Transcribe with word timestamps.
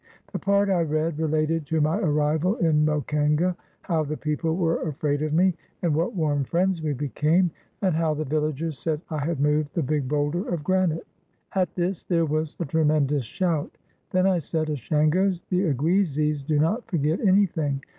The 0.33 0.39
part 0.39 0.67
I 0.71 0.81
read 0.81 1.19
related 1.19 1.67
to 1.67 1.79
my 1.79 1.99
arrival 1.99 2.55
in 2.55 2.83
Mokenga; 2.87 3.55
how 3.83 4.03
the 4.03 4.17
people 4.17 4.55
were 4.57 4.81
afraid 4.89 5.21
of 5.21 5.31
me, 5.31 5.53
and 5.83 5.93
what 5.93 6.15
warm 6.15 6.43
friends 6.43 6.81
we 6.81 6.93
became, 6.93 7.51
and 7.83 7.93
how 7.93 8.15
the 8.15 8.25
villagers 8.25 8.79
said 8.79 9.01
I 9.11 9.19
had 9.19 9.39
moved 9.39 9.75
the 9.75 9.83
big 9.83 10.07
boulder 10.07 10.49
of 10.49 10.63
granite. 10.63 11.05
At 11.53 11.75
this 11.75 12.03
there 12.03 12.25
was 12.25 12.57
a 12.59 12.65
tremendous 12.65 13.25
shout. 13.25 13.77
Then 14.09 14.25
I 14.25 14.39
said, 14.39 14.69
"Ashangos, 14.71 15.43
the 15.51 15.65
Oguizis 15.71 16.41
do 16.47 16.57
not 16.57 16.87
forget 16.89 17.19
any 17.19 17.45
thing. 17.45 17.81